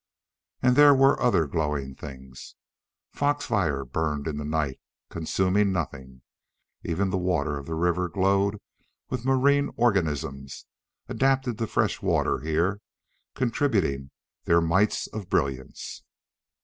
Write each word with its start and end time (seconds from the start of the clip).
And 0.63 0.75
there 0.75 0.95
were 0.95 1.21
other 1.21 1.45
glowing 1.45 1.93
things. 1.93 2.55
Fox 3.13 3.45
fire 3.45 3.85
burned 3.85 4.27
in 4.27 4.37
the 4.37 4.43
night, 4.43 4.79
consuming 5.11 5.71
nothing. 5.71 6.23
Even 6.83 7.11
the 7.11 7.19
water 7.19 7.55
of 7.59 7.67
the 7.67 7.75
river 7.75 8.09
glowed 8.09 8.59
with 9.11 9.25
marine 9.25 9.69
organisms 9.77 10.65
adapted 11.07 11.59
to 11.59 11.67
fresh 11.67 12.01
water 12.01 12.39
here 12.39 12.81
contributing 13.35 14.09
their 14.45 14.59
mites 14.59 15.05
of 15.05 15.29
brilliance. 15.29 16.01